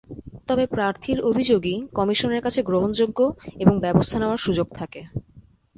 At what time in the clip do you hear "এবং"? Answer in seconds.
3.59-3.75